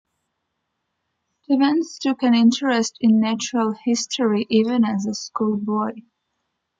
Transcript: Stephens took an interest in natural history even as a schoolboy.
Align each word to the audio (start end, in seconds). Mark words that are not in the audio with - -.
Stephens 1.43 1.99
took 2.01 2.23
an 2.23 2.33
interest 2.33 2.97
in 3.01 3.19
natural 3.19 3.75
history 3.85 4.47
even 4.49 4.83
as 4.83 5.05
a 5.05 5.13
schoolboy. 5.13 5.91